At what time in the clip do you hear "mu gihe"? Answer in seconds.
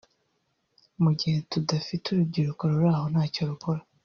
1.03-1.37